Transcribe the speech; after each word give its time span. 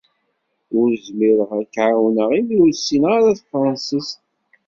Ur 0.79 0.87
zmireɣ 1.05 1.49
ad 1.59 1.67
k-εawneɣ 1.75 2.29
imi 2.39 2.55
ur 2.63 2.69
ssineɣ 2.73 3.15
tafransist. 3.37 4.17